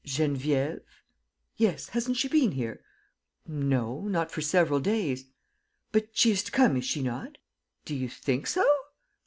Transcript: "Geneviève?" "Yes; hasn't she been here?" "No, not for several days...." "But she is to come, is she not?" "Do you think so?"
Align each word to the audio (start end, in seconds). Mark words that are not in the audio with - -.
"Geneviève?" 0.03 0.81
"Yes; 1.57 1.89
hasn't 1.89 2.17
she 2.17 2.27
been 2.27 2.53
here?" 2.53 2.81
"No, 3.47 4.01
not 4.07 4.31
for 4.31 4.41
several 4.41 4.79
days...." 4.79 5.25
"But 5.91 6.17
she 6.17 6.31
is 6.31 6.41
to 6.45 6.51
come, 6.51 6.75
is 6.77 6.85
she 6.85 7.03
not?" 7.03 7.37
"Do 7.85 7.93
you 7.93 8.09
think 8.09 8.47
so?" 8.47 8.65